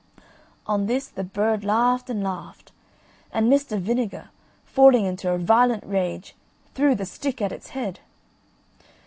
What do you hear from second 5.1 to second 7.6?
a violent rage, threw the stick at